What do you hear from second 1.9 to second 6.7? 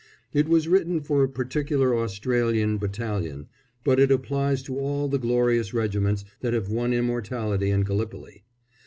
Australian battalion, but it applies to all the glorious regiments that